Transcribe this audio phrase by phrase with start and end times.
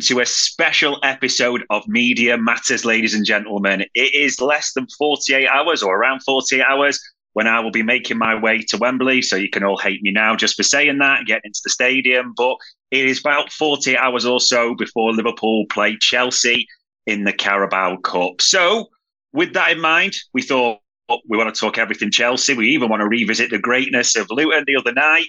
[0.00, 3.84] to a special episode of Media Matters, ladies and gentlemen.
[3.94, 7.00] It is less than 48 hours or around 48 hours
[7.32, 9.22] when I will be making my way to Wembley.
[9.22, 12.34] So you can all hate me now just for saying that, getting into the stadium.
[12.36, 12.56] But
[12.90, 16.66] it is about 48 hours or so before Liverpool play Chelsea
[17.06, 18.40] in the Carabao Cup.
[18.40, 18.88] So,
[19.32, 22.54] with that in mind, we thought oh, we want to talk everything Chelsea.
[22.54, 25.28] We even want to revisit the greatness of Luton the other night.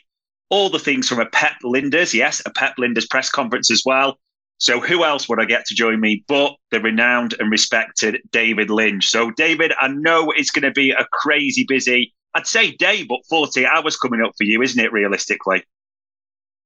[0.50, 4.18] All the things from a Pep Lijnders, yes, a Pep Lijnders press conference as well.
[4.60, 8.70] So who else would I get to join me but the renowned and respected David
[8.70, 9.08] Lynch?
[9.08, 13.20] So David, I know it's going to be a crazy busy, I'd say day, but
[13.30, 15.64] 40 hours coming up for you, isn't it, realistically?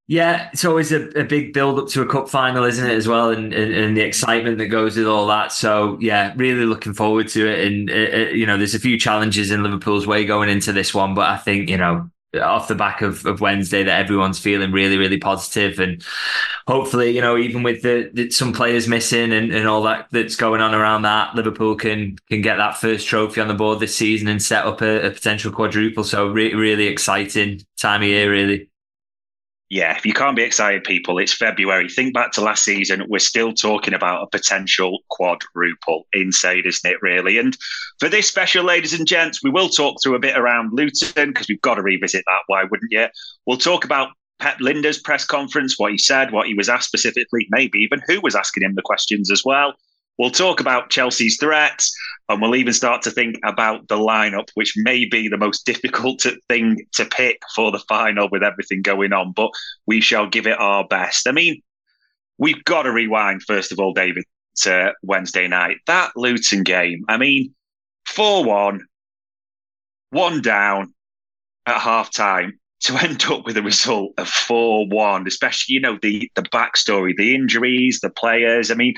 [0.08, 3.06] Yeah, it's always a, a big build up to a cup final, isn't it, as
[3.06, 5.52] well, and, and, and the excitement that goes with all that.
[5.52, 7.66] So yeah, really looking forward to it.
[7.66, 11.14] And uh, you know, there's a few challenges in Liverpool's way going into this one,
[11.14, 12.10] but I think you know,
[12.40, 16.04] off the back of, of Wednesday, that everyone's feeling really, really positive, and
[16.66, 20.36] hopefully, you know, even with the, the some players missing and, and all that that's
[20.36, 23.94] going on around that, Liverpool can can get that first trophy on the board this
[23.94, 26.04] season and set up a, a potential quadruple.
[26.04, 28.68] So re- really exciting time of year, really
[29.72, 31.88] yeah, if you can't be excited, people, it's February.
[31.88, 33.06] Think back to last season.
[33.08, 36.06] We're still talking about a potential quadruple.
[36.12, 37.38] Insane, isn't it, really?
[37.38, 37.56] And
[37.98, 41.48] for this special, ladies and gents, we will talk through a bit around Luton because
[41.48, 42.42] we've got to revisit that.
[42.48, 43.06] Why wouldn't you?
[43.46, 44.10] We'll talk about
[44.40, 48.20] Pep Lijnders' press conference, what he said, what he was asked specifically, maybe even who
[48.20, 49.72] was asking him the questions as well.
[50.18, 51.96] We'll talk about Chelsea's threats,
[52.28, 56.24] and we'll even start to think about the lineup, which may be the most difficult
[56.48, 59.32] thing to pick for the final with everything going on.
[59.32, 59.50] But
[59.86, 61.28] we shall give it our best.
[61.28, 61.62] I mean,
[62.38, 64.24] we've got to rewind, first of all, David,
[64.58, 65.78] to Wednesday night.
[65.86, 67.54] That Luton game, I mean,
[68.06, 68.80] 4 1,
[70.10, 70.94] one down
[71.66, 75.98] at half time to end up with a result of 4 1, especially, you know,
[76.00, 78.70] the, the backstory, the injuries, the players.
[78.70, 78.94] I mean,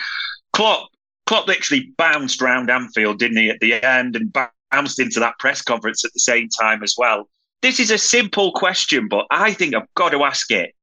[0.53, 0.89] Klopp
[1.27, 5.63] Klopp literally bounced round Anfield, didn't he, at the end, and bounced into that press
[5.63, 7.29] conference at the same time as well.
[7.63, 10.75] This is a simple question, but I think I've got to ask it.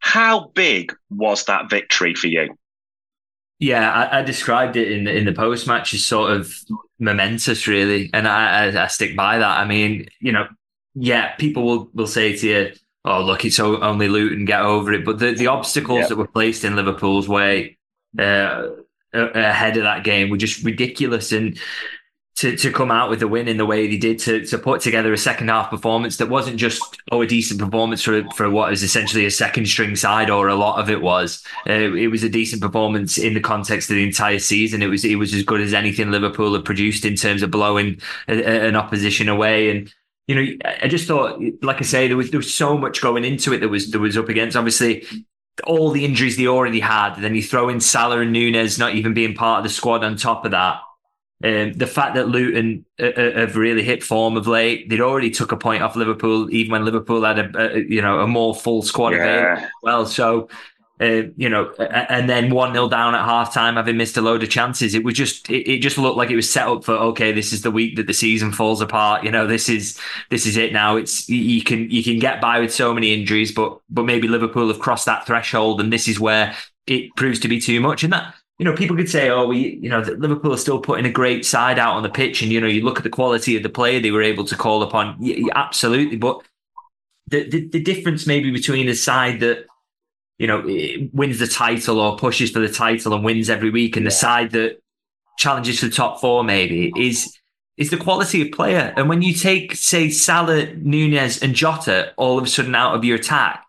[0.00, 2.54] How big was that victory for you?
[3.58, 6.54] Yeah, I, I described it in the, in the post match as sort of
[6.98, 9.58] momentous, really, and I, I, I stick by that.
[9.58, 10.46] I mean, you know,
[10.94, 12.72] yeah, people will will say to you,
[13.04, 16.64] "Oh, look, it's only Luton, get over it." But the the obstacles that were placed
[16.64, 17.76] in Liverpool's way.
[18.18, 18.68] Uh,
[19.12, 21.32] ahead of that game were just ridiculous.
[21.32, 21.58] And
[22.40, 24.80] to, to come out with a win in the way they did to, to put
[24.80, 28.72] together a second half performance that wasn't just oh a decent performance for for what
[28.72, 31.44] is essentially a second string side or a lot of it was.
[31.68, 34.82] Uh, it was a decent performance in the context of the entire season.
[34.82, 38.00] It was it was as good as anything Liverpool had produced in terms of blowing
[38.26, 39.70] a, a, an opposition away.
[39.70, 39.92] And
[40.26, 43.24] you know I just thought like I say there was there was so much going
[43.24, 44.56] into it that was that was up against.
[44.56, 45.06] Obviously
[45.64, 47.16] all the injuries they already had.
[47.16, 50.16] Then you throw in Salah and Nunez not even being part of the squad on
[50.16, 50.80] top of that.
[51.42, 55.30] Um, the fact that Luton uh, uh, have really hit form of late, they'd already
[55.30, 58.54] took a point off Liverpool, even when Liverpool had a, a you know a more
[58.54, 59.68] full squad yeah.
[59.82, 60.50] Well, so
[61.00, 64.42] uh, you know, and then one 0 down at half time, having missed a load
[64.42, 64.94] of chances.
[64.94, 67.52] It was just, it, it, just looked like it was set up for okay, this
[67.52, 69.24] is the week that the season falls apart.
[69.24, 69.98] You know, this is
[70.28, 70.96] this is it now.
[70.96, 74.68] It's you can you can get by with so many injuries, but but maybe Liverpool
[74.68, 76.54] have crossed that threshold, and this is where
[76.86, 78.04] it proves to be too much.
[78.04, 81.06] And that you know, people could say, oh, we, you know, Liverpool are still putting
[81.06, 82.42] a great side out on the pitch.
[82.42, 84.54] And, you know, you look at the quality of the player they were able to
[84.54, 85.16] call upon.
[85.18, 86.18] Yeah, absolutely.
[86.18, 86.42] But
[87.26, 89.64] the, the, the difference maybe between a side that,
[90.40, 93.94] you know, eh, wins the title or pushes for the title and wins every week
[93.98, 94.82] and the side that
[95.36, 97.36] challenges for the top four maybe is,
[97.76, 98.94] is the quality of player.
[98.96, 103.04] And when you take, say, Salah, Nunez and Jota all of a sudden out of
[103.04, 103.66] your attack,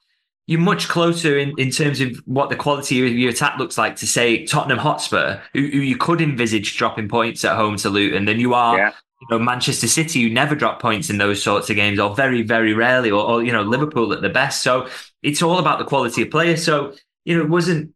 [0.47, 3.97] you're much closer in, in terms of what the quality of your attack looks like
[3.97, 8.25] to say Tottenham Hotspur, who, who you could envisage dropping points at home to Luton,
[8.25, 8.91] than you are yeah.
[9.21, 12.41] you know Manchester City, who never drop points in those sorts of games, or very
[12.41, 14.61] very rarely, or, or you know Liverpool at the best.
[14.61, 14.89] So
[15.23, 16.63] it's all about the quality of players.
[16.63, 16.95] So
[17.25, 17.93] you know it wasn't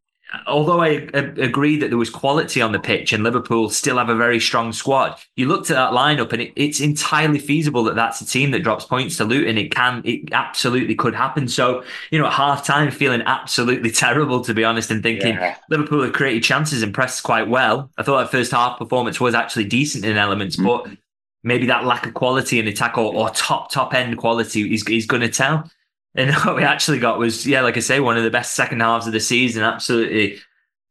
[0.48, 4.16] although I agree that there was quality on the pitch and Liverpool still have a
[4.16, 8.22] very strong squad, you looked at that lineup and it, it's entirely feasible that that's
[8.22, 9.58] a team that drops points to Luton.
[9.58, 11.48] It can, it absolutely could happen.
[11.48, 15.58] So, you know, at half time, feeling absolutely terrible, to be honest, and thinking yeah.
[15.70, 17.92] Liverpool have created chances and pressed quite well.
[17.98, 20.66] I thought that first half performance was actually decent in elements, mm-hmm.
[20.66, 20.98] but
[21.44, 25.06] maybe that lack of quality in attack or, or top, top end quality is, is
[25.06, 25.70] going to tell.
[26.16, 28.82] And what we actually got was, yeah, like I say, one of the best second
[28.82, 29.64] halves of the season.
[29.64, 30.40] Absolutely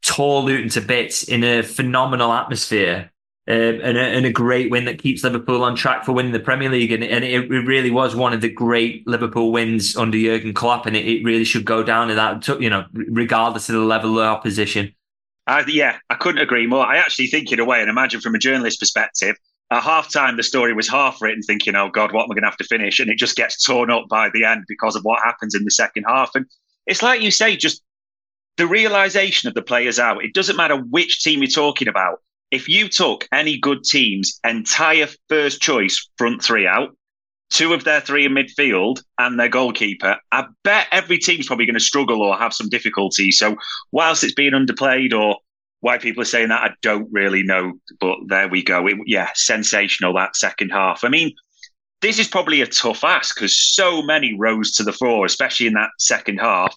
[0.05, 3.11] tore Luton to bits in a phenomenal atmosphere.
[3.47, 6.41] Um, and, a, and, a, great win that keeps Liverpool on track for winning the
[6.41, 6.93] Premier League.
[6.93, 10.87] And, and it, it, really was one of the great Liverpool wins under Jurgen Klopp.
[10.87, 14.19] And it, it really should go down to that, you know, regardless of the level
[14.19, 14.95] of opposition.
[15.47, 16.87] Uh, yeah, I couldn't agree more.
[16.87, 19.37] I actually think, in a way, and imagine from a journalist perspective,
[19.71, 22.43] at half time, the story was half written, thinking, oh God, what am I going
[22.43, 23.01] to have to finish?
[23.01, 25.71] And it just gets torn up by the end because of what happens in the
[25.71, 26.31] second half.
[26.35, 26.47] And
[26.87, 27.83] it's like you say, just
[28.57, 30.25] the realization of the players out.
[30.25, 32.21] It doesn't matter which team you're talking about.
[32.51, 36.97] If you took any good team's entire first choice front three out,
[37.51, 41.75] two of their three in midfield and their goalkeeper, I bet every team's probably going
[41.75, 43.33] to struggle or have some difficulty.
[43.33, 43.57] So,
[43.93, 45.39] whilst it's being underplayed or
[45.85, 47.75] why people are saying that, I don't really know.
[48.01, 48.87] But there we go.
[48.87, 51.05] It, yeah, sensational that second half.
[51.05, 51.35] I mean,
[52.01, 55.75] this is probably a tough ask because so many rose to the fore, especially in
[55.75, 56.75] that second half.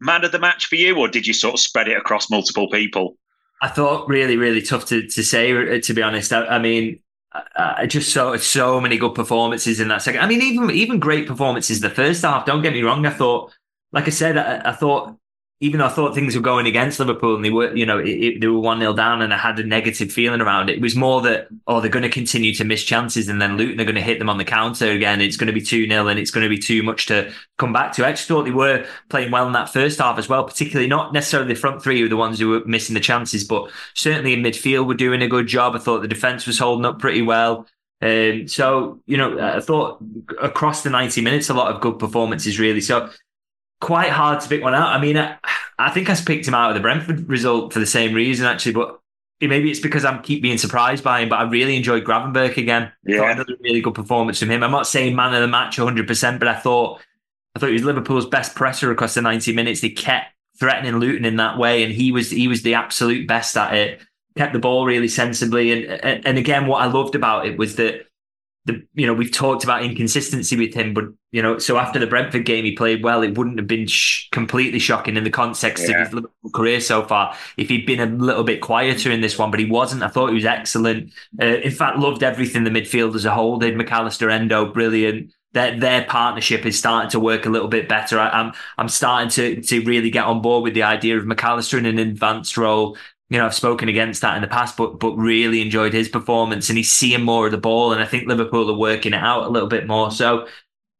[0.00, 2.68] Man of the match for you, or did you sort of spread it across multiple
[2.68, 3.16] people?
[3.62, 6.32] I thought really, really tough to, to say, uh, to be honest.
[6.32, 6.98] I, I mean,
[7.54, 10.22] I just saw so many good performances in that second.
[10.22, 12.46] I mean, even even great performances the first half.
[12.46, 13.06] Don't get me wrong.
[13.06, 13.52] I thought,
[13.92, 15.16] like I said, I, I thought
[15.64, 18.08] even though I thought things were going against Liverpool and they were, you know, it,
[18.08, 20.82] it, they were 1 0 down and I had a negative feeling around it, it
[20.82, 23.84] was more that, oh, they're going to continue to miss chances and then Luton are
[23.84, 25.22] going to hit them on the counter again.
[25.22, 27.72] It's going to be 2 0 and it's going to be too much to come
[27.72, 28.04] back to.
[28.04, 31.14] I actually thought they were playing well in that first half as well, particularly not
[31.14, 34.42] necessarily the front three were the ones who were missing the chances, but certainly in
[34.42, 35.74] midfield were doing a good job.
[35.74, 37.66] I thought the defence was holding up pretty well.
[38.02, 39.98] Um, so, you know, I thought
[40.42, 42.82] across the 90 minutes, a lot of good performances, really.
[42.82, 43.08] So,
[43.80, 44.88] quite hard to pick one out.
[44.88, 45.36] I mean, I,
[45.78, 48.72] I think I picked him out of the Brentford result for the same reason, actually.
[48.72, 49.00] But
[49.40, 51.28] maybe it's because I'm keep being surprised by him.
[51.28, 52.92] But I really enjoyed Gravenberch again.
[53.04, 54.62] Yeah, another really good performance from him.
[54.62, 57.00] I'm not saying man of the match 100, percent but I thought
[57.54, 59.80] I thought he was Liverpool's best presser across the 90 minutes.
[59.80, 63.56] They kept threatening Luton in that way, and he was he was the absolute best
[63.56, 64.00] at it.
[64.36, 67.76] Kept the ball really sensibly, and and and again, what I loved about it was
[67.76, 68.06] that
[68.66, 72.06] the you know we've talked about inconsistency with him, but you know so after the
[72.06, 73.22] Brentford game he played well.
[73.22, 75.96] It wouldn't have been sh- completely shocking in the context yeah.
[75.96, 79.38] of his Liverpool career so far if he'd been a little bit quieter in this
[79.38, 80.02] one, but he wasn't.
[80.02, 81.12] I thought he was excellent.
[81.40, 83.76] Uh, in fact, loved everything the midfield as a whole did.
[83.76, 85.32] Mac Allister, Endo, brilliant.
[85.52, 88.18] Their, their partnership is starting to work a little bit better.
[88.18, 91.44] I, I'm I'm starting to to really get on board with the idea of Mac
[91.44, 92.96] Allister in an advanced role
[93.34, 96.68] you know, I've spoken against that in the past, but but really enjoyed his performance
[96.68, 97.92] and he's seeing more of the ball.
[97.92, 100.12] And I think Liverpool are working it out a little bit more.
[100.12, 100.46] So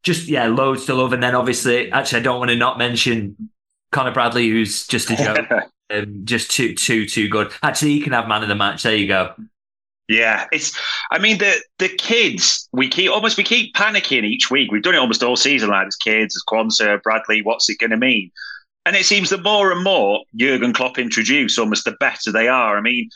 [0.03, 1.13] just yeah, loads to love.
[1.13, 3.51] And then obviously, actually, I don't want to not mention
[3.93, 5.49] Connor Bradley, who's just a joke,
[5.91, 7.53] um, just too too too good.
[7.63, 8.83] Actually, he can have man of the match.
[8.83, 9.33] There you go.
[10.09, 10.77] Yeah, it's.
[11.13, 14.73] I mean, the the kids we keep almost we keep panicking each week.
[14.73, 15.69] We've done it almost all season.
[15.69, 17.43] Like as kids, as Quansah, Bradley.
[17.43, 18.33] What's it going to mean?
[18.87, 22.77] And it seems that more and more Jurgen Klopp introduce, almost the better they are.
[22.77, 23.09] I mean,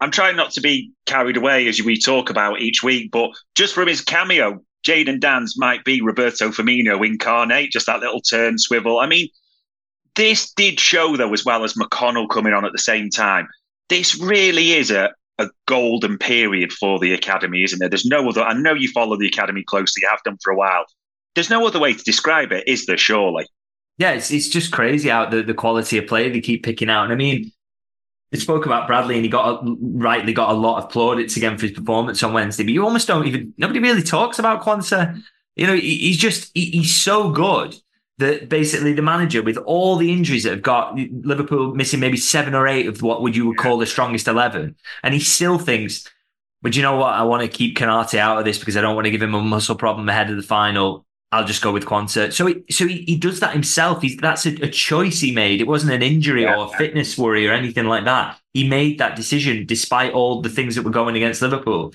[0.00, 3.74] I'm trying not to be carried away as we talk about each week, but just
[3.74, 9.00] from his cameo, Jayden Danns might be Roberto Firmino incarnate, just that little turn swivel.
[9.00, 9.28] I mean,
[10.14, 13.48] this did show, though, as well as McConnell coming on at the same time.
[13.88, 17.88] This really is a, a golden period for the academy, isn't there?
[17.88, 18.42] There's no other.
[18.42, 20.84] I know you follow the academy closely, have done for a while.
[21.34, 22.96] There's no other way to describe it, is there?
[22.96, 23.46] Surely.
[23.98, 27.04] Yeah, it's it's just crazy out the, the quality of play they keep picking out.
[27.04, 27.50] And I mean,
[28.30, 31.56] they spoke about Bradley and he got a, rightly got a lot of plaudits again
[31.56, 32.64] for his performance on Wednesday.
[32.64, 35.22] But you almost don't even nobody really talks about Quansah.
[35.54, 37.74] You know, he, he's just he, he's so good
[38.18, 42.54] that basically the manager with all the injuries that have got Liverpool missing maybe seven
[42.54, 46.06] or eight of what would you would call the strongest eleven, and he still thinks,
[46.60, 47.14] but you know what?
[47.14, 49.34] I want to keep Konaté out of this because I don't want to give him
[49.34, 51.05] a muscle problem ahead of the final.
[51.32, 52.32] I'll just go with Quansah.
[52.32, 54.00] So, he, so he, he does that himself.
[54.00, 55.60] He's that's a, a choice he made.
[55.60, 56.56] It wasn't an injury yeah.
[56.56, 58.38] or a fitness worry or anything like that.
[58.54, 61.92] He made that decision despite all the things that were going against Liverpool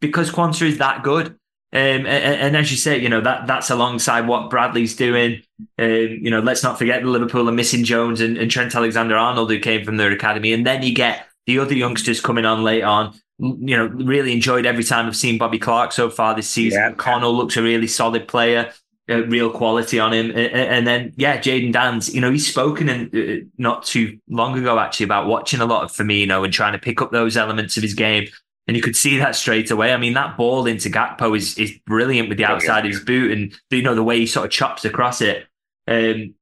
[0.00, 1.28] because Quansah is that good.
[1.72, 5.42] Um, and, and, as you say, you know that that's alongside what Bradley's doing.
[5.76, 9.50] Um, you know, let's not forget the Liverpool are missing Jones and, and Trent Alexander-Arnold
[9.50, 12.84] who came from their academy, and then you get the other youngsters coming on late
[12.84, 13.18] on.
[13.38, 16.80] You know, really enjoyed every time I've seen Bobby Clark so far this season.
[16.80, 16.92] Yeah.
[16.92, 18.72] Connell looks a really solid player,
[19.10, 20.30] uh, real quality on him.
[20.30, 24.56] And, and then, yeah, Jayden Danns, you know, he's spoken in, uh, not too long
[24.56, 27.76] ago actually about watching a lot of Firmino and trying to pick up those elements
[27.76, 28.28] of his game
[28.66, 29.92] and you could see that straight away.
[29.92, 33.30] I mean, that ball into Gakpo is is brilliant with the outside of his boot,
[33.30, 35.46] and you know the way he sort of chops across it.
[35.86, 36.34] Um,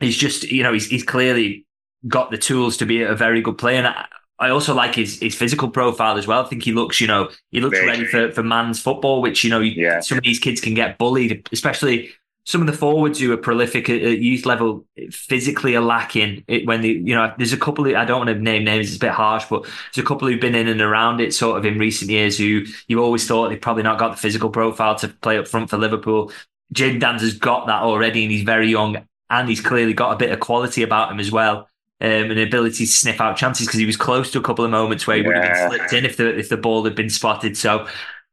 [0.00, 1.66] he's just, you know, he's he's clearly
[2.06, 3.78] got the tools to be a very good player.
[3.78, 4.06] And I,
[4.42, 6.44] I also like his his physical profile as well.
[6.44, 9.44] I think he looks, you know, he looks very ready for, for man's football, which
[9.44, 10.00] you know, yeah.
[10.00, 12.10] some of these kids can get bullied, especially
[12.44, 16.66] some of the forwards who are prolific at, at youth level physically are lacking it
[16.66, 18.96] when they, you know, there's a couple of, I don't want to name names, it's
[18.96, 21.64] a bit harsh, but there's a couple who've been in and around it sort of
[21.64, 25.08] in recent years who you always thought they've probably not got the physical profile to
[25.08, 26.32] play up front for Liverpool.
[26.74, 30.16] Jayden Danns has got that already and he's very young and he's clearly got a
[30.16, 31.68] bit of quality about him as well.
[32.02, 34.72] Um, an ability to sniff out chances because he was close to a couple of
[34.72, 35.28] moments where he yeah.
[35.28, 37.56] would have been slipped in if the if the ball had been spotted.
[37.56, 37.86] So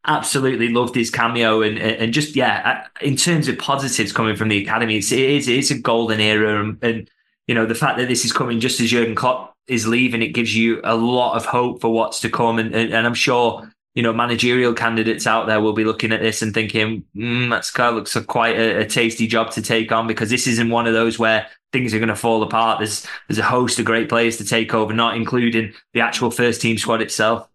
[0.06, 4.64] absolutely loved his cameo and and just yeah in terms of positives coming from the
[4.64, 7.10] academy it's it is it's a golden era and, and
[7.48, 10.30] you know the fact that this is coming just as Jurgen Klopp is leaving it
[10.30, 13.70] gives you a lot of hope for what's to come and and, and I'm sure
[13.96, 17.72] you know managerial candidates out there will be looking at this and thinking mm, that's
[17.72, 20.70] kind of looks like quite a, a tasty job to take on because this isn't
[20.70, 23.86] one of those where things are going to fall apart there's there's a host of
[23.86, 27.50] great players to take over not including the actual first team squad itself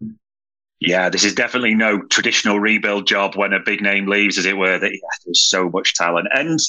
[0.81, 4.57] yeah, this is definitely no traditional rebuild job when a big name leaves, as it
[4.57, 4.77] were.
[4.77, 6.59] That yeah, there's so much talent, and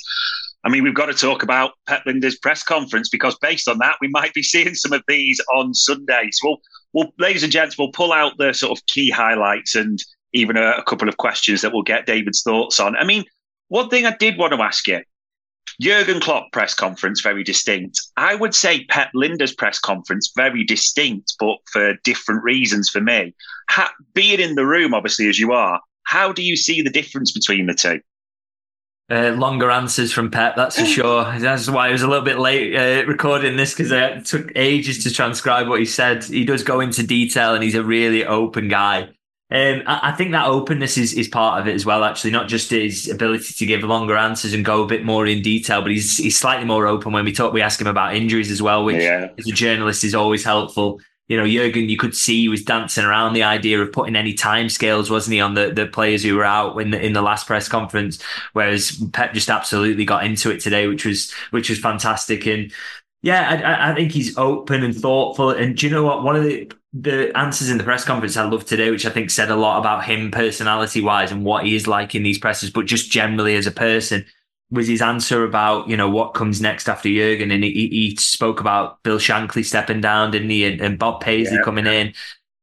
[0.64, 3.96] I mean, we've got to talk about Pep Lijnders' press conference because based on that,
[4.00, 6.30] we might be seeing some of these on Sunday.
[6.32, 6.60] So, we'll,
[6.96, 10.72] we'll ladies and gents, we'll pull out the sort of key highlights and even a,
[10.78, 12.96] a couple of questions that we'll get David's thoughts on.
[12.96, 13.24] I mean,
[13.68, 15.02] one thing I did want to ask you
[15.80, 18.00] Jurgen Klopp press conference very distinct.
[18.16, 23.34] I would say Pep Lijnders' press conference very distinct, but for different reasons for me.
[24.14, 27.66] Being in the room, obviously as you are, how do you see the difference between
[27.66, 28.00] the two?
[29.08, 31.24] Uh, longer answers from Pep, that's for sure.
[31.38, 35.04] That's why I was a little bit late uh, recording this because it took ages
[35.04, 36.24] to transcribe what he said.
[36.24, 39.10] He does go into detail and he's a really open guy.
[39.48, 42.02] Um, I, I, think that openness is, is part of it as well.
[42.02, 45.40] Actually, not just his ability to give longer answers and go a bit more in
[45.40, 47.52] detail, but he's he's slightly more open when we talk.
[47.52, 49.28] We ask him about injuries as well, which yeah.
[49.38, 51.00] as a journalist is always helpful.
[51.28, 54.32] You know, Jurgen, you could see he was dancing around the idea of putting any
[54.32, 57.22] time scales, wasn't he, on the, the players who were out in the in the
[57.22, 58.22] last press conference.
[58.52, 62.46] Whereas Pep just absolutely got into it today, which was which was fantastic.
[62.46, 62.72] And
[63.22, 65.50] yeah, I, I think he's open and thoughtful.
[65.50, 66.22] And do you know what?
[66.22, 69.30] One of the the answers in the press conference I loved today, which I think
[69.30, 72.70] said a lot about him personality wise and what he is like in these presses,
[72.70, 74.24] but just generally as a person,
[74.70, 78.60] was his answer about you know what comes next after Jurgen, and he, he spoke
[78.60, 81.62] about Bill Shankly stepping down, didn't he, and, and Bob Paisley yeah.
[81.62, 82.12] coming in.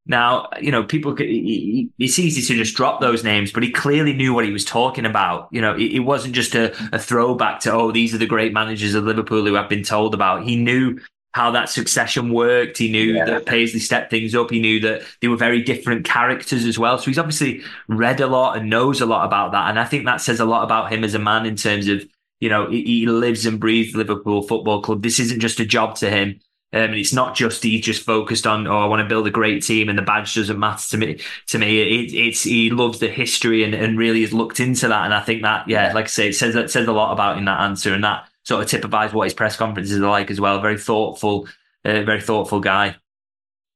[0.05, 4.33] Now, you know, people, it's easy to just drop those names, but he clearly knew
[4.33, 5.47] what he was talking about.
[5.49, 8.95] You know, it, wasn't just a, a throwback to, oh, these are the great managers
[8.95, 10.43] of Liverpool who I've been told about.
[10.43, 10.99] He knew
[11.33, 12.77] how that succession worked.
[12.77, 13.25] He knew yeah.
[13.25, 14.51] that Paisley stepped things up.
[14.51, 16.97] He knew that they were very different characters as well.
[16.99, 19.69] So he's obviously read a lot and knows a lot about that.
[19.69, 22.03] And I think that says a lot about him as a man in terms of,
[22.39, 25.01] you know, he, lives and breathes Liverpool Football Club.
[25.01, 26.39] This isn't just a job to him.
[26.71, 29.31] Um, and it's not just he's just focused on, oh, I want to build a
[29.31, 31.19] great team and the badge doesn't matter to me.
[31.47, 35.05] To me, it, it's he loves the history and, and really has looked into that.
[35.05, 37.37] And I think that, yeah, like I say, it says it says a lot about
[37.37, 37.93] in that answer.
[37.93, 40.61] And that sort of typifies what his press conferences are like as well.
[40.61, 41.47] Very thoughtful,
[41.85, 42.95] uh, very thoughtful guy.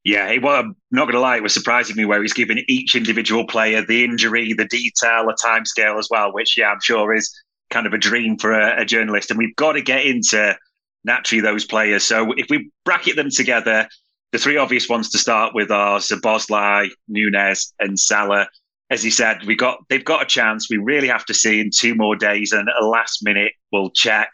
[0.04, 2.64] Yeah, it, well, I'm not going to lie, it was surprising me where he's giving
[2.68, 7.14] each individual player the injury, the detail, a timescale as well, which, yeah, I'm sure
[7.14, 7.34] is
[7.70, 9.32] kind of a dream for a, a journalist.
[9.32, 10.56] And we've got to get into
[11.04, 12.04] naturally those players.
[12.04, 13.90] So if we bracket them together,
[14.32, 18.48] the three obvious ones to start with are Szoboszlai, Nunez, and Salah.
[18.90, 20.70] As he said, we got they've got a chance.
[20.70, 24.34] We really have to see in two more days, and a last minute we'll check.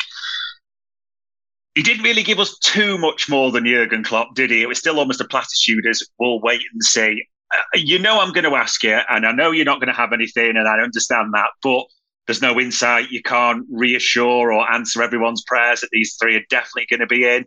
[1.75, 4.61] He didn't really give us too much more than Jurgen Klopp, did he?
[4.61, 7.25] It was still almost a platitude as we'll wait and see.
[7.53, 9.99] Uh, you know, I'm going to ask you, and I know you're not going to
[9.99, 11.85] have anything, and I understand that, but
[12.27, 13.11] there's no insight.
[13.11, 17.25] You can't reassure or answer everyone's prayers that these three are definitely going to be
[17.27, 17.45] in.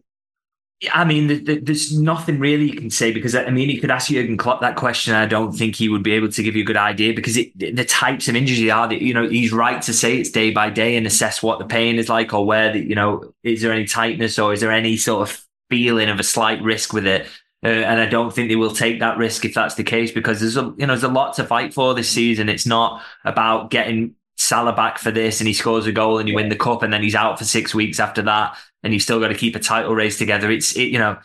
[0.93, 4.37] I mean, there's nothing really you can say because I mean, you could ask Jurgen
[4.37, 5.15] Klopp that question.
[5.15, 7.59] I don't think he would be able to give you a good idea because it,
[7.59, 10.69] the types of injuries are that you know he's right to say it's day by
[10.69, 13.73] day and assess what the pain is like or where the you know is there
[13.73, 17.27] any tightness or is there any sort of feeling of a slight risk with it.
[17.65, 20.41] Uh, and I don't think they will take that risk if that's the case because
[20.41, 22.49] there's a you know there's a lot to fight for this season.
[22.49, 26.35] It's not about getting Salah back for this and he scores a goal and you
[26.35, 29.21] win the cup and then he's out for six weeks after that and you've still
[29.21, 30.51] got to keep a title race together.
[30.51, 31.19] It's it, you know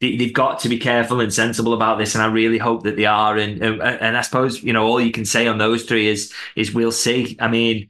[0.00, 3.06] they've got to be careful and sensible about this, and I really hope that they
[3.06, 3.36] are.
[3.36, 6.74] And and I suppose you know all you can say on those three is is
[6.74, 7.36] we'll see.
[7.40, 7.88] I mean.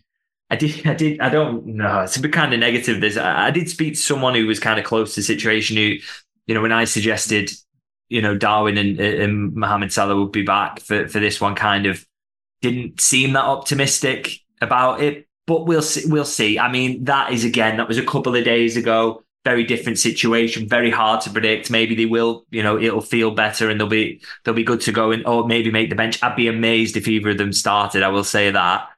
[0.51, 0.87] I did.
[0.87, 1.19] I did.
[1.19, 2.01] I don't know.
[2.01, 3.01] It's a bit kind of negative.
[3.01, 3.17] This.
[3.17, 5.79] I, I did speak to someone who was kind of close to the situation.
[5.79, 5.95] Who,
[6.47, 7.51] you know, when I suggested,
[8.11, 11.87] you know, Darwin and, and Mohamed Salah would be back for for this one, kind
[11.87, 12.07] of
[12.61, 16.03] didn't seem that optimistic about it but we'll see.
[16.07, 16.59] We'll see.
[16.59, 19.25] I mean, that is again, that was a couple of days ago.
[19.45, 20.69] Very different situation.
[20.69, 21.71] Very hard to predict.
[21.71, 22.47] Maybe they will.
[22.51, 25.47] You know, it'll feel better and they'll be they'll be good to go and or
[25.47, 26.23] maybe make the bench.
[26.23, 28.03] I'd be amazed if either of them started.
[28.03, 28.89] I will say that.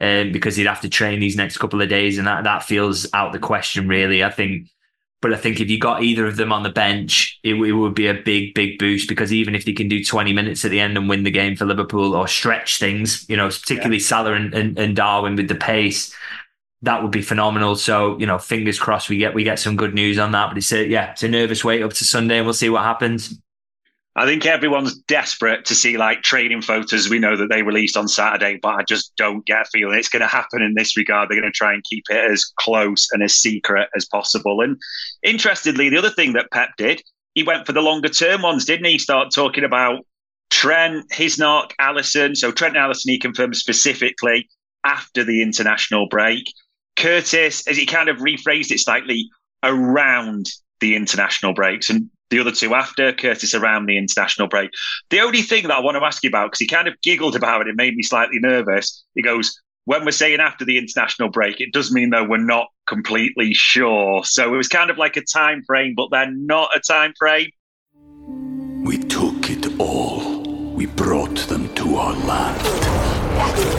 [0.00, 3.12] Um, because he'd have to train these next couple of days, and that that feels
[3.12, 3.88] out the question.
[3.88, 4.68] Really, I think
[5.20, 7.94] but I think if you got either of them on the bench, it, it, would
[7.94, 10.78] be a big, big boost because even if they can do 20 minutes at the
[10.78, 14.04] end and win the game for Liverpool or stretch things, you know, particularly yeah.
[14.04, 16.14] Salah and, and, and, Darwin with the pace,
[16.82, 17.74] that would be phenomenal.
[17.74, 20.50] So, you know, fingers crossed we get we get some good news on that.
[20.50, 22.84] But it's a yeah, it's a nervous wait up to Sunday and we'll see what
[22.84, 23.36] happens.
[24.18, 27.08] I think everyone's desperate to see like training photos.
[27.08, 30.08] We know that they released on Saturday, but I just don't get a feeling it's
[30.08, 31.28] going to happen in this regard.
[31.28, 34.60] They're going to try and keep it as close and as secret as possible.
[34.60, 34.76] And
[35.22, 37.00] interestingly, the other thing that Pep did,
[37.34, 38.98] he went for the longer term ones, didn't he?
[38.98, 40.04] Start talking about
[40.50, 42.36] Trent, Hisnock, Alisson.
[42.36, 44.48] So Trent and Alisson, he confirmed specifically
[44.82, 46.42] after the international break.
[46.96, 49.28] Curtis, as he kind of rephrased it slightly,
[49.62, 50.48] around
[50.80, 51.88] the international breaks.
[51.88, 54.70] And the other two after, Curtis around the international break.
[55.10, 57.36] The only thing that I want to ask you about, because he kind of giggled
[57.36, 59.04] about it, it made me slightly nervous.
[59.14, 62.66] He goes, when we're saying after the international break, it does mean though we're not
[62.86, 64.22] completely sure.
[64.24, 67.48] So it was kind of like a time frame, but then not a time frame.
[68.84, 70.42] We took it all.
[70.74, 72.60] We brought them to our land.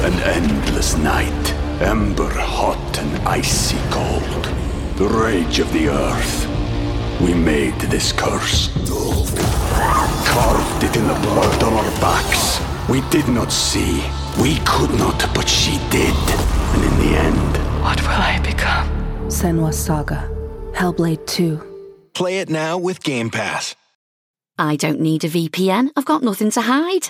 [0.04, 4.46] An endless night, ember hot and icy cold.
[4.98, 6.49] The rage of the earth
[7.22, 8.70] we made this curse.
[10.26, 12.62] Carved it in the blood on our backs.
[12.88, 14.04] We did not see.
[14.42, 16.16] We could not, but she did.
[16.74, 17.58] And in the end.
[17.84, 18.88] What will I become?
[19.28, 20.30] Senua's Saga.
[20.74, 22.12] Hellblade 2.
[22.14, 23.76] Play it now with Game Pass.
[24.58, 25.90] I don't need a VPN.
[25.96, 27.10] I've got nothing to hide.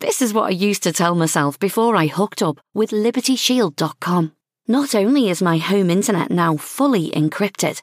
[0.00, 4.32] this is what I used to tell myself before I hooked up with LibertyShield.com.
[4.68, 7.82] Not only is my home internet now fully encrypted,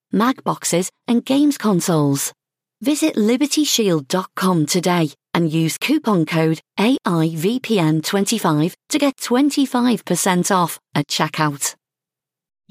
[0.11, 2.33] Mac boxes, and games consoles.
[2.81, 11.75] Visit libertyshield.com today and use coupon code AIVPN25 to get 25% off at checkout.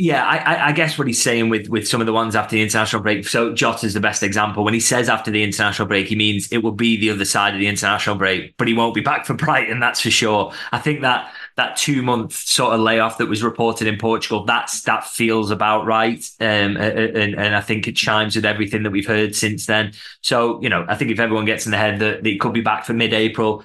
[0.03, 2.63] Yeah, I, I, guess what he's saying with with some of the ones after the
[2.63, 3.29] international break.
[3.29, 4.65] So Jota is the best example.
[4.65, 7.53] When he says after the international break, he means it will be the other side
[7.53, 9.79] of the international break, but he won't be back for Brighton.
[9.79, 10.55] That's for sure.
[10.73, 14.83] I think that that two month sort of layoff that was reported in Portugal, that's
[14.83, 16.25] that feels about right.
[16.41, 19.93] Um, and, and I think it chimes with everything that we've heard since then.
[20.23, 22.55] So, you know, I think if everyone gets in the head that, that it could
[22.55, 23.63] be back for mid April,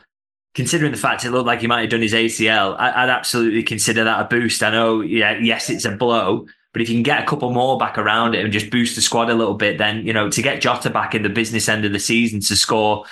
[0.53, 3.63] considering the fact it looked like he might have done his ACL, I, would absolutely
[3.63, 4.61] consider that a boost.
[4.61, 7.77] I know, yeah, yes, it's a blow, but if you can get a couple more
[7.77, 10.41] back around it and just boost the squad a little bit, then you know to
[10.41, 13.05] get Jota back in the business end of the season to score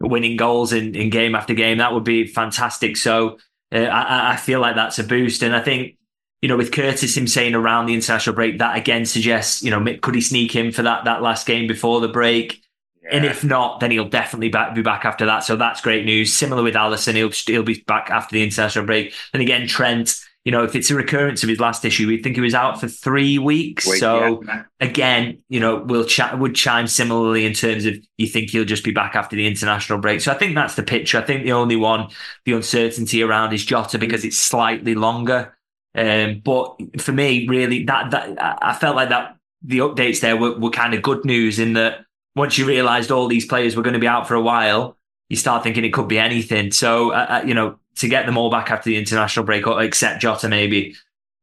[0.00, 2.96] winning goals in, in game after game, that would be fantastic.
[2.96, 3.38] So
[3.72, 5.98] uh, I, I feel like that's a boost, and I think
[6.40, 9.84] you know, with Curtis him saying around the international break, that again suggests, you know,
[10.00, 12.62] could he sneak in for that that last game before the break?
[13.02, 13.16] Yeah.
[13.16, 15.40] And if not, then he'll definitely back, be back after that.
[15.40, 16.32] So that's great news.
[16.32, 19.14] Similar with Alisson, he'll he'll be back after the international break.
[19.32, 22.36] And again, Trent, you know, if it's a recurrence of his last issue, we think
[22.36, 23.86] he was out for three weeks.
[23.86, 24.64] Wait, so yeah.
[24.80, 28.84] again, you know, we'll chat would chime similarly in terms of you think he'll just
[28.84, 30.20] be back after the international break.
[30.20, 31.18] So I think that's the picture.
[31.18, 32.08] I think the only one,
[32.44, 35.54] the uncertainty around is Jota because it's slightly longer.
[35.94, 40.58] Um, but for me, really, that that I felt like that the updates there were,
[40.58, 42.04] were kind of good news in that
[42.36, 44.96] once you realised all these players were going to be out for a while,
[45.28, 46.70] you start thinking it could be anything.
[46.70, 49.82] So uh, uh you know, to get them all back after the international break, or
[49.82, 50.96] except Jota, maybe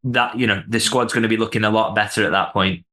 [0.04, 2.86] that you know the squad's going to be looking a lot better at that point.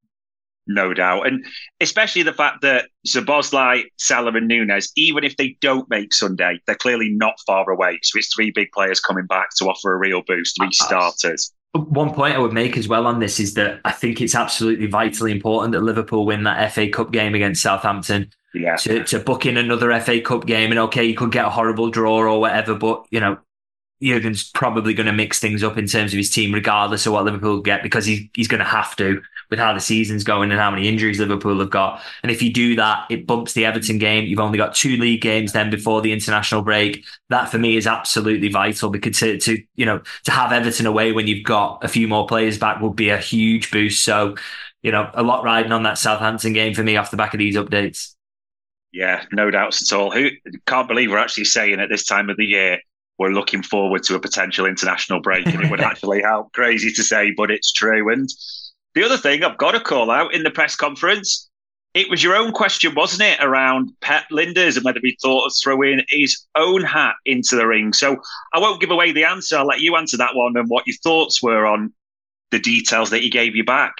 [0.65, 1.27] No doubt.
[1.27, 1.45] And
[1.81, 6.75] especially the fact that Szoboszlai, Salah, and Nunez, even if they don't make Sunday, they're
[6.75, 7.99] clearly not far away.
[8.01, 11.11] So it's three big players coming back to offer a real boost, three uh, uh,
[11.11, 11.53] starters.
[11.73, 14.85] One point I would make as well on this is that I think it's absolutely
[14.85, 18.29] vitally important that Liverpool win that FA Cup game against Southampton.
[18.53, 18.75] Yeah.
[18.77, 20.71] To, to book in another FA Cup game.
[20.71, 23.39] And okay, you could get a horrible draw or whatever, but, you know,
[24.03, 27.25] Jurgen's probably going to mix things up in terms of his team, regardless of what
[27.25, 30.59] Liverpool get, because he, he's going to have to with how the season's going and
[30.59, 32.01] how many injuries Liverpool have got.
[32.23, 34.25] And if you do that, it bumps the Everton game.
[34.25, 37.05] You've only got two league games then before the international break.
[37.29, 41.11] That for me is absolutely vital because to, to you know to have Everton away
[41.11, 44.03] when you've got a few more players back would be a huge boost.
[44.03, 44.35] So
[44.81, 47.37] you know a lot riding on that Southampton game for me off the back of
[47.37, 48.15] these updates.
[48.91, 50.11] Yeah, no doubts at all.
[50.11, 50.29] Who
[50.67, 52.79] can't believe we're actually saying at this time of the year
[53.19, 56.51] we're looking forward to a potential international break, and it would actually help.
[56.53, 58.11] Crazy to say, but it's true.
[58.11, 58.29] And
[58.95, 61.49] the other thing I've got to call out in the press conference,
[61.93, 65.53] it was your own question, wasn't it, around Pep Lijnders and whether he thought of
[65.61, 67.93] throwing his own hat into the ring.
[67.93, 68.17] So
[68.53, 69.57] I won't give away the answer.
[69.57, 71.93] I'll let you answer that one and what your thoughts were on
[72.51, 73.93] the details that he gave you back.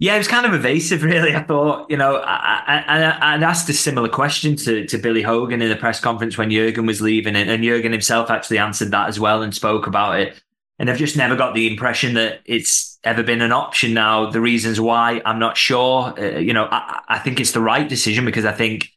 [0.00, 1.34] Yeah, it was kind of evasive, really.
[1.34, 5.60] I thought, you know, I, I, I'd asked a similar question to, to Billy Hogan
[5.60, 9.08] in the press conference when Jurgen was leaving, and, and Jurgen himself actually answered that
[9.08, 10.40] as well and spoke about it.
[10.78, 14.30] And I've just never got the impression that it's ever been an option now.
[14.30, 16.14] The reasons why, I'm not sure.
[16.16, 18.88] Uh, you know, I, I, think it's the right decision because I think,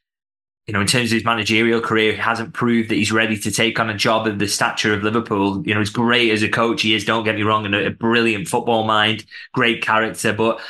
[0.67, 3.49] you know, in terms of his managerial career, he hasn't proved that he's ready to
[3.49, 5.65] take on a job of the stature of Liverpool.
[5.65, 6.83] You know, he's great as a coach.
[6.83, 10.33] He is, don't get me wrong, and a, a brilliant football mind, great character.
[10.33, 10.61] But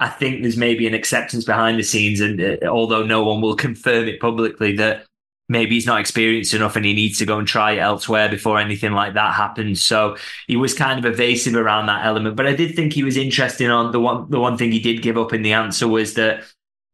[0.00, 2.20] I think there's maybe an acceptance behind the scenes.
[2.20, 5.06] And uh, although no one will confirm it publicly, that
[5.48, 8.58] maybe he's not experienced enough and he needs to go and try it elsewhere before
[8.58, 9.82] anything like that happens.
[9.82, 12.36] So he was kind of evasive around that element.
[12.36, 15.02] But I did think he was interesting on the one the one thing he did
[15.02, 16.44] give up in the answer was that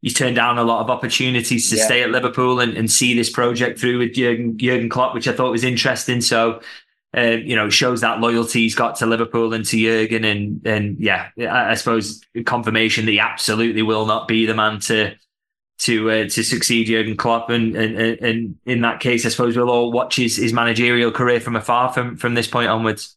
[0.03, 1.85] he's turned down a lot of opportunities to yeah.
[1.85, 5.33] stay at Liverpool and, and see this project through with Jurgen, Jurgen Klopp, which I
[5.33, 6.21] thought was interesting.
[6.21, 6.61] So
[7.17, 10.99] uh, you know, shows that loyalty he's got to Liverpool and to Jurgen, and and
[10.99, 15.15] yeah, I suppose confirmation that he absolutely will not be the man to
[15.79, 19.71] to uh, to succeed Jurgen Klopp, and, and and in that case, I suppose we'll
[19.71, 23.17] all watch his, his managerial career from afar from from this point onwards.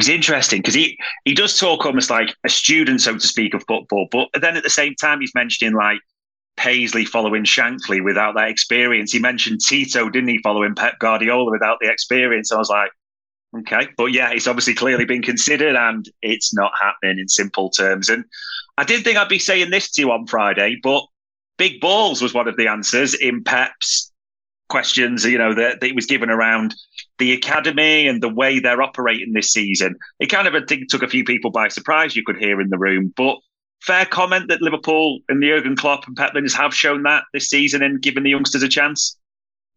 [0.00, 3.64] It's interesting because he he does talk almost like a student, so to speak, of
[3.68, 6.00] football, but then at the same time, he's mentioning like
[6.56, 9.12] Paisley following Shankly without that experience.
[9.12, 12.52] He mentioned Tito, didn't he, following Pep Guardiola without the experience?
[12.52, 12.90] I was like,
[13.58, 18.08] okay, but yeah, it's obviously clearly been considered, and it's not happening in simple terms.
[18.08, 18.24] And
[18.78, 21.04] I didn't think I'd be saying this to you on Friday, but
[21.58, 24.12] big balls was one of the answers in Pep's
[24.68, 26.74] questions, you know, that, that was given around
[27.18, 29.94] the academy and the way they're operating this season.
[30.18, 32.68] It kind of, I think, took a few people by surprise, you could hear in
[32.68, 33.12] the room.
[33.16, 33.38] But
[33.82, 37.48] fair comment that Liverpool and the Jurgen Klopp and Pep Lijnders have shown that this
[37.48, 39.16] season and given the youngsters a chance.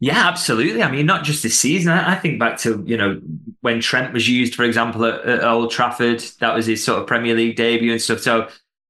[0.01, 0.81] Yeah, absolutely.
[0.81, 1.91] I mean, not just this season.
[1.91, 3.19] I, think back to you know
[3.59, 6.23] when Trent was used, for example, at, at Old Trafford.
[6.39, 8.19] That was his sort of Premier League debut and stuff.
[8.19, 8.47] So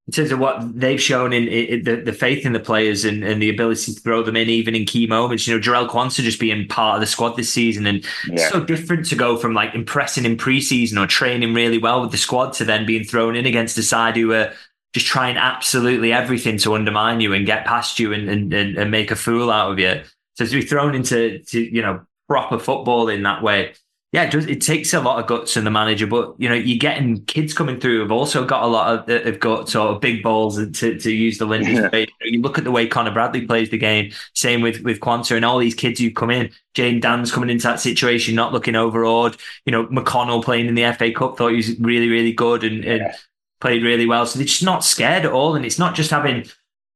[0.09, 3.23] in terms of what they've shown in, in the, the faith in the players and,
[3.23, 5.47] and the ability to throw them in even in key moments.
[5.47, 8.49] You know, Jarell Quansah just being part of the squad this season and yeah.
[8.49, 12.17] so different to go from like impressing in preseason or training really well with the
[12.17, 14.51] squad to then being thrown in against a side who are
[14.93, 18.91] just trying absolutely everything to undermine you and get past you and, and, and, and
[18.91, 20.02] make a fool out of you.
[20.36, 23.73] So to be thrown into to, you know, proper football in that way,
[24.12, 26.56] yeah, it, does, it takes a lot of guts in the manager, but you know,
[26.56, 30.02] you're getting kids coming through have also got a lot of have got sort of
[30.02, 32.06] big balls to, to use the Lindy's yeah.
[32.21, 35.45] You look at the way Connor Bradley plays the game, same with with Quansah and
[35.45, 36.49] all these kids who come in.
[36.75, 39.38] Jayden Danns coming into that situation, not looking overawed.
[39.65, 42.84] You know, McConnell playing in the FA Cup, thought he was really, really good and,
[42.84, 42.91] yeah.
[42.91, 43.13] and
[43.59, 44.25] played really well.
[44.25, 45.55] So they're just not scared at all.
[45.55, 46.45] And it's not just having,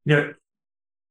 [0.05, 0.33] you know,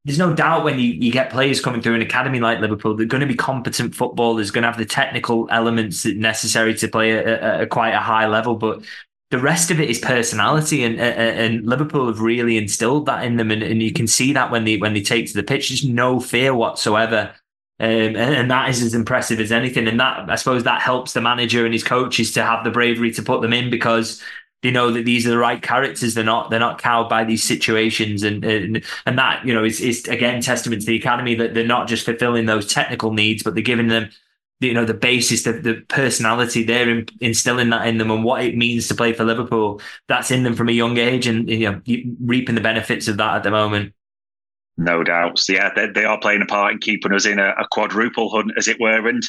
[0.05, 3.07] there's no doubt when you, you get players coming through an academy like Liverpool, they're
[3.07, 7.61] going to be competent footballers, going to have the technical elements necessary to play at,
[7.61, 8.57] a quite a high level.
[8.57, 8.83] But
[9.31, 13.51] the rest of it is personality, and and Liverpool have really instilled that in them,
[13.51, 15.85] and, and you can see that when they when they take to the pitch, there's
[15.85, 17.33] no fear whatsoever.
[17.81, 19.89] Um, and, and, that is as impressive as anything.
[19.89, 23.11] And that, I suppose, that helps the manager and his coaches to have the bravery
[23.13, 24.23] to put them in because
[24.63, 26.15] they know that these are the right characters.
[26.15, 29.81] They're not they're not cowed by these situations, and and, and that you know is
[29.81, 33.55] is again testament to the academy that they're not just fulfilling those technical needs, but
[33.55, 34.11] they're giving them
[34.61, 36.63] you know the basis, the, the personality.
[36.63, 39.81] They're instilling that in them, and what it means to play for Liverpool.
[40.09, 41.81] That's in them from a young age, and you know
[42.21, 43.95] reaping the benefits of that at the moment.
[44.79, 45.49] No doubts.
[45.49, 48.53] Yeah, they, they are playing a part in keeping us in a, a quadruple hunt,
[48.57, 49.07] as it were.
[49.07, 49.23] And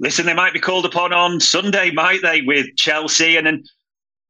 [0.00, 3.62] listen, they might be called upon on Sunday, might they, with Chelsea and then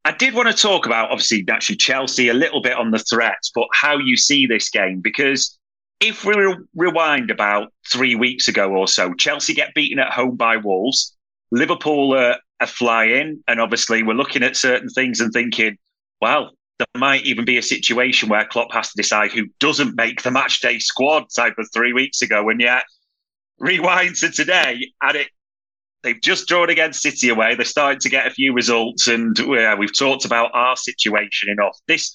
[0.04, 3.50] I did want to talk about, obviously, actually Chelsea a little bit on the threats,
[3.54, 5.00] but how you see this game.
[5.00, 5.58] Because
[6.00, 10.36] if we re- rewind about three weeks ago or so, Chelsea get beaten at home
[10.36, 11.16] by Wolves.
[11.50, 13.42] Liverpool are, are flying.
[13.48, 15.78] And obviously, we're looking at certain things and thinking,
[16.20, 20.22] well, there might even be a situation where Klopp has to decide who doesn't make
[20.22, 22.50] the match day squad type of three weeks ago.
[22.50, 22.84] And yet,
[23.58, 25.28] rewind to today, and it
[26.04, 27.54] They've just drawn against City away.
[27.54, 31.78] They're starting to get a few results, and uh, we've talked about our situation enough.
[31.88, 32.14] This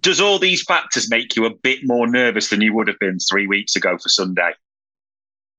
[0.00, 3.18] does all these factors make you a bit more nervous than you would have been
[3.18, 4.52] three weeks ago for Sunday?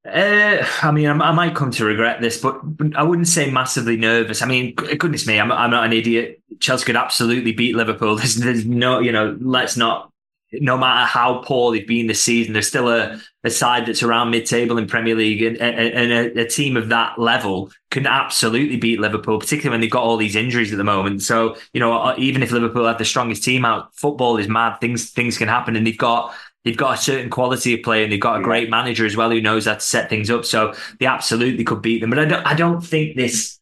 [0.07, 2.61] Uh, I mean, I, I, might come to regret this, but
[2.95, 4.41] I wouldn't say massively nervous.
[4.41, 6.41] I mean, goodness me, I'm, I'm not an idiot.
[6.59, 8.15] Chelsea could absolutely beat Liverpool.
[8.17, 10.08] There's, there's no, you know, let's not
[10.53, 14.31] no matter how poor they've been this season, they're still a, a side that's around
[14.31, 18.99] mid-table in Premier League, and, and a, a, team of that level can absolutely beat
[18.99, 21.21] Liverpool, particularly when they've got all these injuries at the moment.
[21.21, 24.79] So you know, uh, even if Liverpool have the strongest team out, football is mad.
[24.79, 26.33] Things things can happen, and they've got
[26.65, 29.29] they've got a certain quality of play, and they've got a great manager as well
[29.29, 30.45] who knows how to set things up.
[30.45, 32.09] So they absolutely could beat them.
[32.09, 33.58] But I don't I don't think this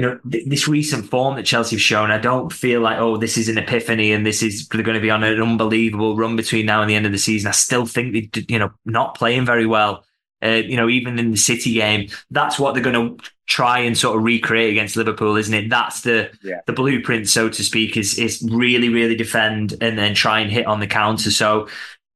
[0.00, 3.18] you know, th- this recent form that Chelsea have shown, I don't feel like, oh,
[3.18, 6.64] this is an epiphany and this is going to be on an unbelievable run between
[6.64, 7.48] now and the end of the season.
[7.48, 10.02] I still think they, you know, not playing very well.
[10.42, 13.98] Uh, you know, even in the City game, that's what they're going to try and
[13.98, 15.68] sort of recreate against Liverpool, isn't it?
[15.68, 16.62] That's the yeah.
[16.66, 20.64] the blueprint, so to speak, is is really, really defend and then try and hit
[20.66, 21.30] on the counter.
[21.30, 21.68] So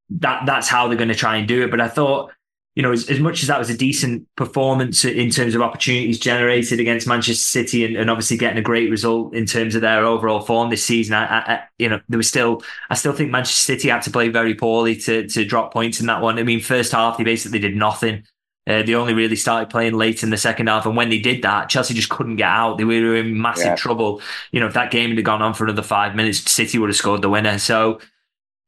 [0.09, 1.71] that that's how they're going to try and do it.
[1.71, 2.33] But I thought
[2.75, 6.19] you know, as, as much as that was a decent performance in terms of opportunities
[6.19, 10.05] generated against Manchester City and, and obviously getting a great result in terms of their
[10.05, 13.63] overall form this season, I, I, you know, there was still, I still think Manchester
[13.63, 16.39] City had to play very poorly to, to drop points in that one.
[16.39, 18.25] I mean, first half, they basically did nothing.
[18.67, 20.87] Uh, they only really started playing late in the second half.
[20.87, 22.79] And when they did that, Chelsea just couldn't get out.
[22.79, 23.77] They were in massive yeah.
[23.77, 24.23] trouble.
[24.53, 26.97] You know, if that game had gone on for another five minutes, City would have
[26.97, 27.59] scored the winner.
[27.59, 28.01] So,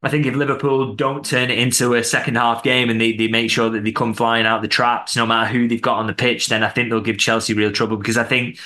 [0.02, 3.28] I think if Liverpool don't turn it into a second half game and they, they
[3.28, 6.06] make sure that they come flying out the traps, no matter who they've got on
[6.06, 8.58] the pitch, then I think they'll give Chelsea real trouble because I think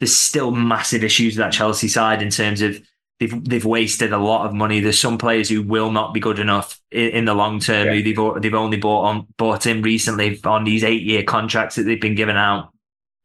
[0.00, 2.80] there's still massive issues with that Chelsea side in terms of
[3.20, 4.80] they've they've wasted a lot of money.
[4.80, 7.88] There's some players who will not be good enough in, in the long term.
[7.88, 7.94] Yeah.
[7.94, 11.82] Who they've they've only bought on bought in recently on these eight year contracts that
[11.82, 12.72] they've been given out.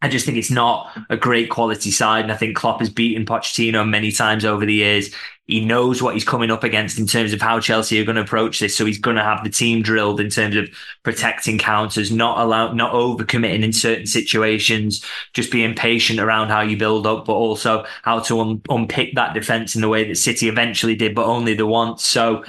[0.02, 2.26] I just think it's not a great quality side.
[2.26, 5.15] And I think Klopp has beaten Pochettino many times over the years.
[5.45, 8.21] He knows what he's coming up against in terms of how Chelsea are going to
[8.21, 8.75] approach this.
[8.75, 10.69] So he's going to have the team drilled in terms of
[11.03, 15.03] protecting counters, not allow, not overcommitting in certain situations,
[15.34, 19.34] just being patient around how you build up, but also how to un- unpick that
[19.34, 22.03] defense in the way that City eventually did, but only the once.
[22.03, 22.45] So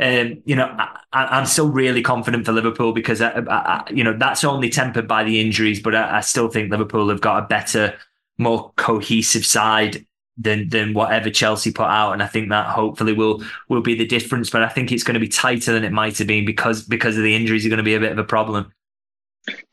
[0.00, 0.72] um, you know,
[1.12, 5.08] I, am still really confident for Liverpool because, I, I, you know, that's only tempered
[5.08, 7.98] by the injuries, but I, I, still think Liverpool have got a better,
[8.38, 10.06] more cohesive side
[10.38, 14.06] than than whatever Chelsea put out, and I think that hopefully will will be the
[14.06, 14.50] difference.
[14.50, 17.16] But I think it's going to be tighter than it might have been because because
[17.16, 18.72] of the injuries are going to be a bit of a problem.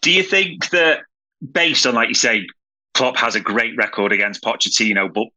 [0.02, 1.02] Do you think that,
[1.52, 2.48] based on like you say,
[2.94, 5.28] Klopp has a great record against Pochettino, but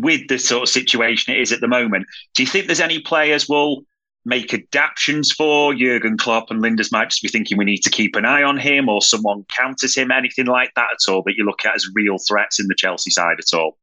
[0.00, 3.00] with the sort of situation it is at the moment, do you think there's any
[3.00, 3.84] players will
[4.24, 5.74] make adaptations for.
[5.74, 8.58] Jurgen Klopp and Lijnders might just be thinking we need to keep an eye on
[8.58, 11.88] him or someone counters him, anything like that at all that you look at as
[11.94, 13.78] real threats in the Chelsea side at all?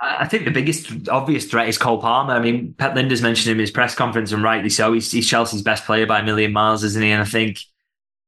[0.00, 2.34] I think the biggest obvious threat is Cole Palmer.
[2.34, 4.92] I mean, Pep Lijnders mentioned him in his press conference, and rightly so.
[4.92, 7.10] He's, he's Chelsea's best player by a million miles, isn't he?
[7.10, 7.58] And I think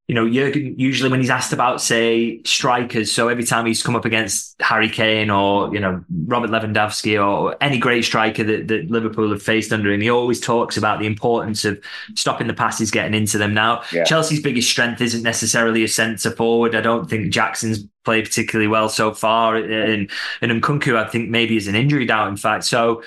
[0.07, 3.97] you know, Jurgen usually when he's asked about, say, strikers, so every time he's come
[3.97, 8.91] up against Harry Kane or, you know, Robert Lewandowski or any great striker that, that
[8.91, 11.83] Liverpool have faced under him, he always talks about the importance of
[12.17, 13.55] stopping the passes, getting into them.
[13.55, 14.05] Now, yeah.
[14.05, 16.75] Chelsea's biggest strength isn't necessarily a centre forward.
[16.75, 19.57] I don't think Jackson's played particularly well so far.
[19.57, 20.11] And,
[20.43, 22.65] and Nkunku, I think maybe is an injury doubt, in fact.
[22.65, 23.03] So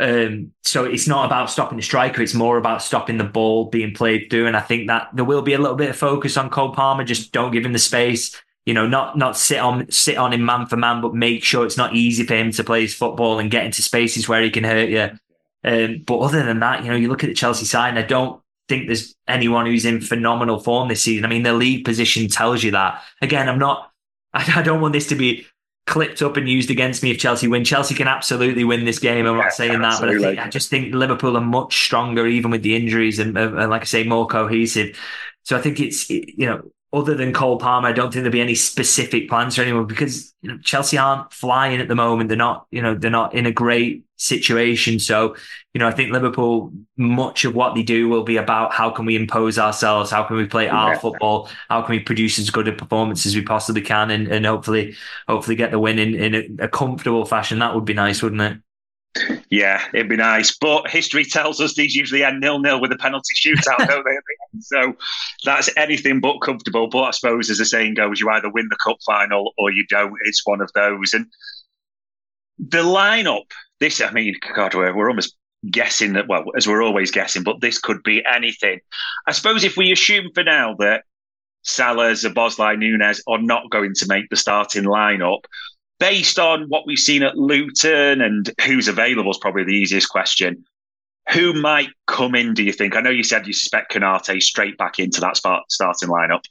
[0.00, 3.92] um, so it's not about stopping the striker; it's more about stopping the ball being
[3.92, 4.46] played through.
[4.46, 7.04] And I think that there will be a little bit of focus on Cole Palmer.
[7.04, 8.40] Just don't give him the space.
[8.64, 11.66] You know, not not sit on sit on him man for man, but make sure
[11.66, 14.50] it's not easy for him to play his football and get into spaces where he
[14.50, 15.10] can hurt you.
[15.64, 18.02] Um, but other than that, you know, you look at the Chelsea side, and I
[18.02, 21.24] don't think there's anyone who's in phenomenal form this season.
[21.24, 23.02] I mean, the league position tells you that.
[23.20, 23.90] Again, I'm not.
[24.32, 25.46] I, I don't want this to be
[25.88, 27.64] clipped up and used against me if Chelsea win.
[27.64, 29.26] Chelsea can absolutely win this game.
[29.26, 32.50] I'm not saying that, but I, think, I, just think Liverpool are much stronger, even
[32.50, 34.96] with the injuries, and, and like I say, more cohesive.
[35.42, 38.40] So I think it's you know other than Cole Palmer, I don't think there'll be
[38.40, 42.28] any specific plans for anyone because you know, Chelsea aren't flying at the moment.
[42.28, 44.98] They're not, you know, they're not in a great situation.
[44.98, 45.36] So,
[45.72, 49.06] you know, I think Liverpool, much of what they do will be about how can
[49.06, 50.10] we impose ourselves?
[50.10, 50.98] How can we play our yeah.
[50.98, 51.48] football?
[51.70, 54.10] How can we produce as good a performance as we possibly can?
[54.10, 54.94] And, and hopefully,
[55.26, 57.60] hopefully get the win in, in a, a comfortable fashion.
[57.60, 58.58] That would be nice, wouldn't it?
[59.50, 60.56] Yeah, it'd be nice.
[60.56, 64.60] But history tells us these usually end nil nil with a penalty shootout, don't they?
[64.60, 64.96] So
[65.44, 66.88] that's anything but comfortable.
[66.88, 69.86] But I suppose, as the saying goes, you either win the cup final or you
[69.88, 70.14] don't.
[70.24, 71.14] It's one of those.
[71.14, 71.26] And
[72.58, 73.50] the lineup,
[73.80, 75.36] this, I mean, God, we're, we're almost
[75.70, 78.80] guessing that, well, as we're always guessing, but this could be anything.
[79.26, 81.04] I suppose if we assume for now that
[81.62, 85.40] Salah, Szoboszlai, Nunez are not going to make the starting lineup,
[85.98, 90.64] based on what we've seen at Luton and who's available is probably the easiest question.
[91.32, 92.96] Who might come in, do you think?
[92.96, 96.44] I know you said you suspect Konate straight back into that start, starting lineup.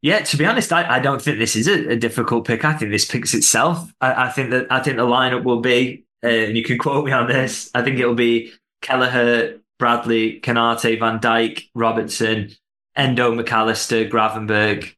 [0.00, 2.64] Yeah, to be honest, I, I don't think this is a, a, difficult pick.
[2.64, 3.92] I think this picks itself.
[4.00, 7.04] I, I, think that I think the lineup will be, uh, and you can quote
[7.04, 7.70] me on this.
[7.74, 12.50] I think it'll be Kelleher, Bradley, Konate, Van Dijk, Robertson,
[12.96, 14.94] Endo, McAllister, Gravenberch,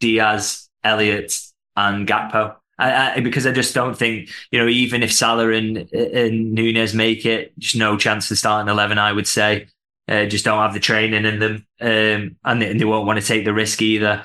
[0.00, 1.38] Diaz, Elliott,
[1.76, 2.56] and Gakpo.
[2.78, 6.94] I, I, because I just don't think you know even if Salah and and Nunez
[6.94, 8.98] make it, just no chance to start in eleven.
[8.98, 9.66] I would say
[10.08, 13.20] uh, just don't have the training in them, um, and, they, and, they, won't want
[13.20, 14.24] to take the risk either.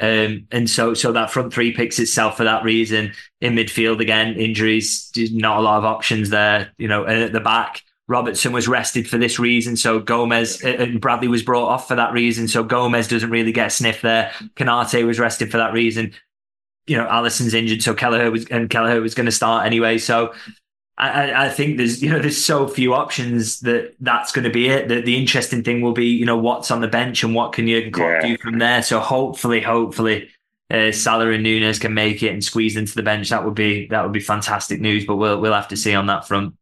[0.00, 3.12] Um, and so so that front three picks itself for that reason.
[3.40, 6.72] In midfield again, injuries, not a lot of options there.
[6.78, 7.82] You know, and at the back.
[8.08, 12.12] Robertson was rested for this reason, so Gomez and Bradley was brought off for that
[12.12, 12.48] reason.
[12.48, 14.32] So Gomez doesn't really get a sniff there.
[14.56, 16.12] Konate was rested for that reason
[16.86, 19.98] you know, Alisson's injured, so Kelleher was and Kelleher was going to start anyway.
[19.98, 20.34] So
[20.98, 24.68] I, I, think there's you know there's so few options that that's going to be
[24.68, 24.88] it.
[24.88, 27.66] The, the interesting thing will be you know what's on the bench and what can
[27.66, 28.28] Jurgen Klopp yeah.
[28.28, 28.82] do from there.
[28.82, 30.30] So hopefully, hopefully.
[30.70, 33.28] Uh, Salah and Nunez can make it and squeeze into the bench.
[33.28, 35.04] That would be that would be fantastic news.
[35.04, 36.54] But we'll we'll have to see on that front.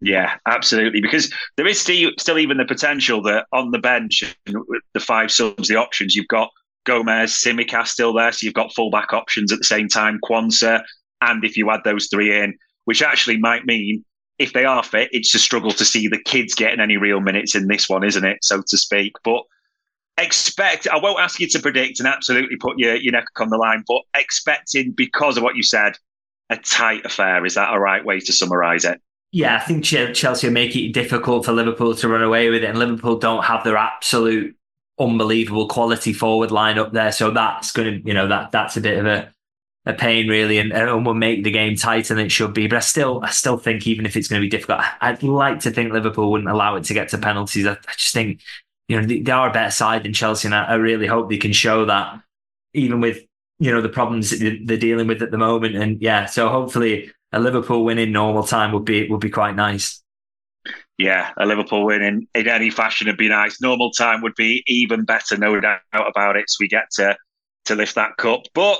[0.00, 1.00] Yeah, absolutely.
[1.00, 5.66] Because there is still, still even the potential that on the bench, the five subs,
[5.66, 6.50] the options, you've got
[6.84, 8.30] Gomez, Tsimikas still there.
[8.30, 10.82] So you've got fullback options at the same time, Quansah.
[11.22, 14.04] And if you add those three in, which actually might mean
[14.38, 17.54] if they are fit, it's a struggle to see the kids getting any real minutes
[17.54, 18.38] in this one, isn't it?
[18.42, 19.12] So to speak.
[19.22, 19.42] But
[20.18, 23.56] expect, I won't ask you to predict and absolutely put your, your neck on the
[23.56, 25.94] line, but expecting, because of what you said,
[26.50, 27.44] a tight affair.
[27.46, 29.00] Is that a right way to summarise it?
[29.32, 32.78] Yeah, I think Chelsea make it difficult for Liverpool to run away with it, and
[32.78, 34.54] Liverpool don't have their absolute
[35.00, 37.10] unbelievable quality forward line up there.
[37.10, 39.33] So that's going to, you know, that that's a bit of a,
[39.86, 42.66] a pain really, and, and will make the game tighter than it should be.
[42.66, 45.60] But I still, I still think even if it's going to be difficult, I'd like
[45.60, 47.66] to think Liverpool wouldn't allow it to get to penalties.
[47.66, 48.40] I, I just think,
[48.88, 51.38] you know, they, are a better side than Chelsea, and I, I really hope they
[51.38, 52.20] can show that,
[52.72, 53.22] even with
[53.58, 55.76] you know the problems they're dealing with at the moment.
[55.76, 59.54] And yeah, so hopefully a Liverpool win in normal time would be would be quite
[59.54, 60.02] nice
[60.98, 63.60] yeah, a Liverpool win in, in any fashion would be nice.
[63.60, 66.48] Normal time would be even better, no doubt about it.
[66.48, 67.16] So we get to
[67.66, 68.42] to lift that cup.
[68.54, 68.78] But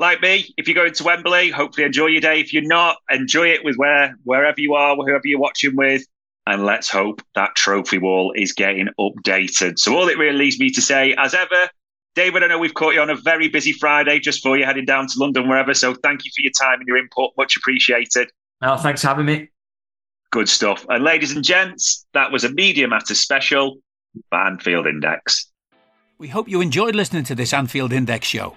[0.00, 2.40] like me, if you're going to Wembley, hopefully enjoy your day.
[2.40, 6.02] If you're not, enjoy it with where wherever you are, whoever you're watching with.
[6.46, 9.78] And let's hope that trophy wall is getting updated.
[9.78, 11.68] So all it really leaves me to say, as ever,
[12.14, 14.86] David, I know we've caught you on a very busy Friday just before you're heading
[14.86, 15.74] down to London, wherever.
[15.74, 17.32] So thank you for your time and your input.
[17.36, 18.30] Much appreciated.
[18.62, 19.50] Oh, thanks for having me.
[20.32, 20.86] Good stuff.
[20.88, 23.76] And ladies and gents, that was a Media Matters special
[24.30, 25.50] for Anfield Index.
[26.16, 28.56] We hope you enjoyed listening to this Anfield Index show.